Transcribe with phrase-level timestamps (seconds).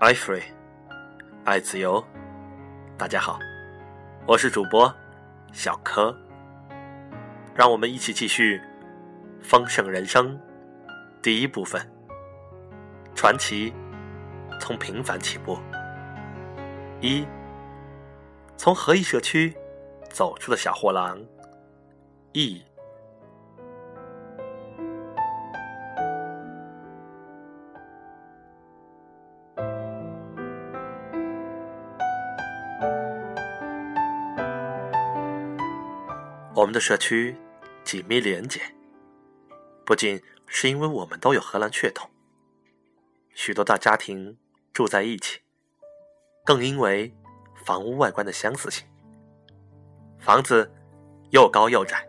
[0.00, 0.44] 爱 free，
[1.44, 2.02] 爱自由。
[2.96, 3.36] 大家好，
[4.28, 4.94] 我是主播
[5.52, 6.16] 小柯。
[7.52, 8.58] 让我们一起继续
[9.42, 10.38] 《丰盛人生》
[11.20, 11.84] 第一部分：
[13.16, 13.74] 传奇
[14.60, 15.58] 从平凡起步。
[17.00, 17.26] 一，
[18.56, 19.52] 从合一社区
[20.10, 21.18] 走出的小货郎。
[22.32, 22.62] 一。
[36.58, 37.36] 我们的社区
[37.84, 38.60] 紧密连结，
[39.86, 42.10] 不仅是因为我们都有荷兰血统，
[43.32, 44.36] 许多大家庭
[44.72, 45.38] 住在一起，
[46.44, 47.14] 更因为
[47.64, 48.84] 房屋外观的相似性。
[50.18, 50.68] 房子
[51.30, 52.04] 又高又窄，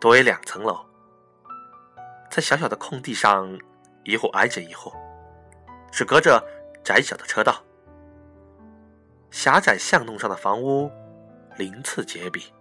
[0.00, 0.84] 多为两层楼，
[2.28, 3.56] 在小小的空地上，
[4.02, 4.92] 一户挨着一户，
[5.92, 6.44] 只隔着
[6.82, 7.62] 窄小的车道。
[9.30, 10.90] 狭窄巷弄上的房屋
[11.56, 12.52] 鳞次栉比。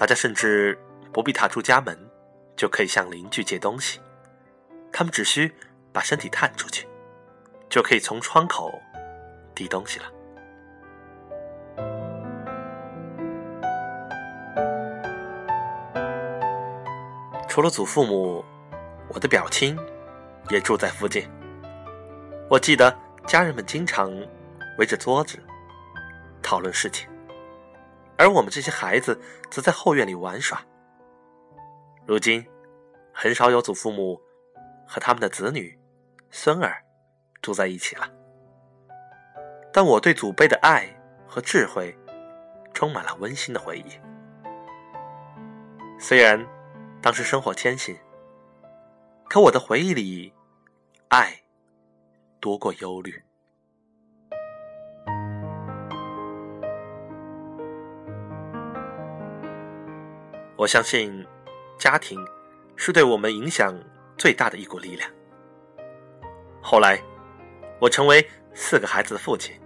[0.00, 0.78] 大家甚至
[1.12, 1.94] 不必踏出家门，
[2.56, 4.00] 就可以向邻居借东西。
[4.90, 5.52] 他们只需
[5.92, 6.88] 把身体探出去，
[7.68, 8.80] 就可以从窗口
[9.54, 10.06] 递东西了。
[17.46, 18.42] 除了祖父母，
[19.12, 19.78] 我的表亲
[20.48, 21.28] 也住在附近。
[22.48, 24.10] 我记得家人们经常
[24.78, 25.38] 围着桌子
[26.42, 27.06] 讨论事情。
[28.20, 29.18] 而我们这些孩子
[29.50, 30.62] 则在后院里玩耍。
[32.04, 32.46] 如今，
[33.14, 34.20] 很少有祖父母
[34.86, 35.80] 和他们的子女、
[36.30, 36.84] 孙儿
[37.40, 38.06] 住在一起了。
[39.72, 40.86] 但我对祖辈的爱
[41.26, 41.96] 和智慧，
[42.74, 43.98] 充满了温馨的回忆。
[45.98, 46.46] 虽然
[47.00, 47.96] 当时生活艰辛，
[49.30, 50.34] 可我的回忆里，
[51.08, 51.40] 爱
[52.38, 53.24] 多过忧虑。
[60.60, 61.26] 我相信，
[61.78, 62.22] 家庭
[62.76, 63.74] 是对我们影响
[64.18, 65.10] 最大的一股力量。
[66.60, 67.02] 后来，
[67.80, 69.58] 我成为四个孩子的父亲。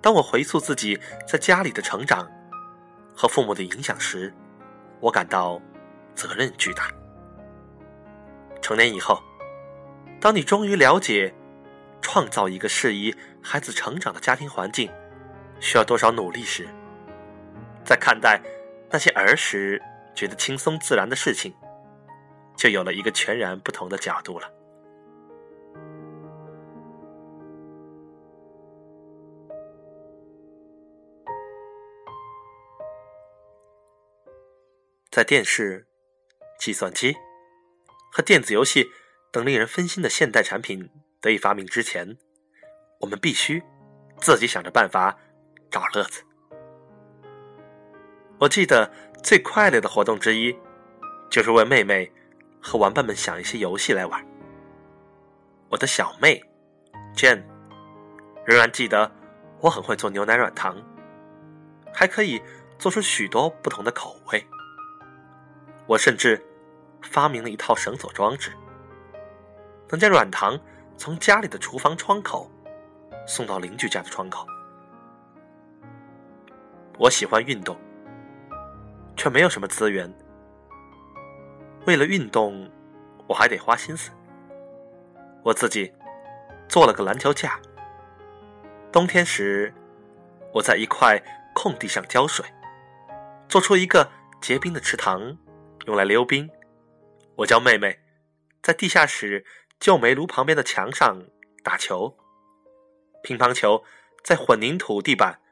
[0.00, 2.26] 当我回溯自己在家里的成长
[3.14, 4.32] 和父母的影响时，
[5.00, 5.60] 我感到
[6.14, 6.90] 责任巨大。
[8.62, 9.22] 成年以后，
[10.18, 11.34] 当你终于了解
[12.00, 14.90] 创造一个适宜孩子成长的家庭环境
[15.60, 16.66] 需要多少努力时，
[17.84, 18.40] 在看待
[18.90, 19.78] 那些儿时。
[20.20, 21.54] 觉得轻松自然的事情，
[22.54, 24.52] 就有了一个全然不同的角度了。
[35.10, 35.86] 在电视、
[36.58, 37.16] 计算机
[38.12, 38.90] 和电子游戏
[39.32, 40.90] 等令人分心的现代产品
[41.22, 42.18] 得以发明之前，
[43.00, 43.62] 我们必须
[44.18, 45.18] 自己想着办法
[45.70, 46.22] 找乐子。
[48.38, 48.92] 我记得。
[49.22, 50.56] 最快乐的活动之一，
[51.28, 52.10] 就是为妹妹
[52.60, 54.26] 和玩伴们想一些游戏来玩。
[55.68, 56.42] 我的小妹
[57.14, 57.42] ，Jane，
[58.44, 59.10] 仍然记得
[59.60, 60.76] 我很会做牛奶软糖，
[61.92, 62.42] 还可以
[62.78, 64.44] 做出许多不同的口味。
[65.86, 66.44] 我甚至
[67.02, 68.52] 发明了一套绳索装置，
[69.90, 70.58] 能将软糖
[70.96, 72.50] 从家里的厨房窗口
[73.26, 74.46] 送到邻居家的窗口。
[76.98, 77.76] 我喜欢运动。
[79.20, 80.10] 却没有什么资源。
[81.86, 82.72] 为了运动，
[83.28, 84.10] 我还得花心思。
[85.44, 85.92] 我自己
[86.70, 87.60] 做了个篮球架。
[88.90, 89.74] 冬天时，
[90.54, 91.22] 我在一块
[91.54, 92.46] 空地上浇水，
[93.46, 94.10] 做出一个
[94.40, 95.36] 结冰的池塘，
[95.84, 96.48] 用来溜冰。
[97.36, 98.00] 我教妹妹
[98.62, 99.44] 在地下室
[99.78, 101.22] 旧煤炉旁边的墙上
[101.62, 102.16] 打球。
[103.22, 103.84] 乒乓球
[104.24, 105.42] 在混凝土地板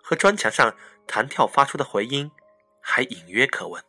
[0.00, 0.76] 和砖墙上
[1.08, 2.30] 弹跳发出的回音。
[2.88, 3.82] 还隐约可闻。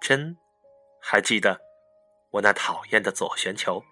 [0.00, 0.34] 真
[0.98, 1.60] 还记得
[2.30, 3.84] 我那讨厌的左旋球。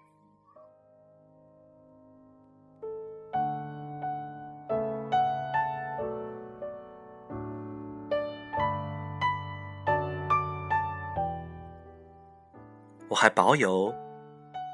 [13.07, 13.93] 我还保有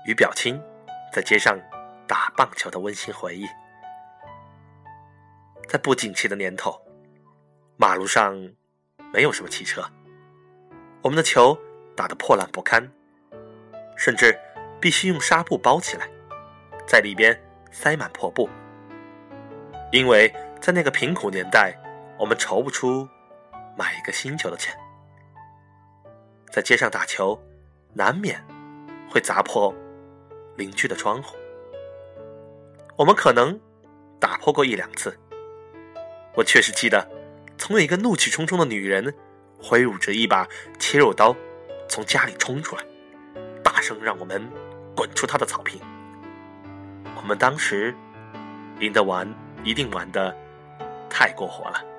[0.07, 0.59] 与表亲
[1.11, 1.59] 在街上
[2.07, 3.45] 打棒球的温馨回忆。
[5.67, 6.81] 在不景气的年头，
[7.75, 8.55] 马路上。
[9.13, 9.83] 没有什么汽车，
[11.01, 11.57] 我们的球
[11.95, 12.89] 打得破烂不堪，
[13.97, 14.37] 甚至
[14.79, 16.09] 必须用纱布包起来，
[16.87, 17.37] 在里边
[17.71, 18.49] 塞满破布，
[19.91, 21.77] 因为在那个贫苦年代，
[22.17, 23.07] 我们筹不出
[23.77, 24.73] 买一个新球的钱。
[26.49, 27.37] 在街上打球，
[27.93, 28.41] 难免
[29.09, 29.73] 会砸破
[30.55, 31.35] 邻居的窗户。
[32.95, 33.59] 我们可能
[34.19, 35.17] 打破过一两次。
[36.33, 37.05] 我确实记得，
[37.61, 39.13] 曾有一个怒气冲冲的女人，
[39.59, 40.47] 挥舞着一把
[40.79, 41.35] 切肉刀，
[41.87, 42.83] 从家里冲出来，
[43.63, 44.41] 大声让我们
[44.95, 45.79] 滚出她的草坪。
[47.15, 47.93] 我们当时
[48.79, 49.31] 赢得玩
[49.63, 50.35] 一定玩的
[51.07, 51.90] 太过火了。